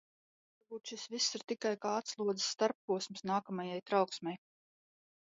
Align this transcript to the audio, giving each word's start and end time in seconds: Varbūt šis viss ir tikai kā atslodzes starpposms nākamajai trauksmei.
Varbūt 0.59 0.91
šis 0.91 1.01
viss 1.15 1.35
ir 1.39 1.43
tikai 1.51 1.73
kā 1.83 1.91
atslodzes 1.97 2.47
starpposms 2.53 3.21
nākamajai 3.33 3.77
trauksmei. 3.91 4.35